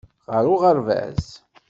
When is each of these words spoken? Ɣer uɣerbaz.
Ɣer 0.33 0.45
uɣerbaz. 0.53 1.23